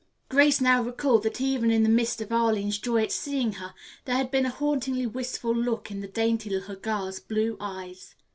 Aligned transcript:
Grace 0.29 0.59
now 0.59 0.81
recalled 0.81 1.21
that 1.21 1.39
even 1.39 1.69
in 1.69 1.83
the 1.83 1.87
midst 1.87 2.21
of 2.21 2.31
Arline's 2.31 2.79
joy 2.79 3.03
at 3.03 3.11
seeing 3.11 3.51
her, 3.51 3.75
there 4.05 4.15
had 4.15 4.31
been 4.31 4.47
a 4.47 4.49
hauntingly 4.49 5.05
wistful 5.05 5.53
look 5.55 5.91
in 5.91 5.99
the 5.99 6.07
dainty 6.07 6.49
little 6.49 6.75
girl's 6.75 7.19
blue 7.19 7.55
eyes. 7.59 8.15